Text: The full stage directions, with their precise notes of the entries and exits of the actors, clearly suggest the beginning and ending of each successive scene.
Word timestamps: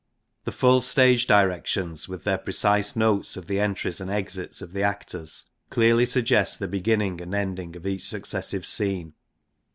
The 0.45 0.51
full 0.51 0.81
stage 0.81 1.27
directions, 1.27 2.07
with 2.07 2.23
their 2.23 2.39
precise 2.39 2.95
notes 2.95 3.37
of 3.37 3.45
the 3.45 3.59
entries 3.59 4.01
and 4.01 4.09
exits 4.09 4.59
of 4.59 4.73
the 4.73 4.81
actors, 4.81 5.45
clearly 5.69 6.07
suggest 6.07 6.57
the 6.57 6.67
beginning 6.67 7.21
and 7.21 7.35
ending 7.35 7.75
of 7.75 7.85
each 7.85 8.07
successive 8.09 8.65
scene. 8.65 9.13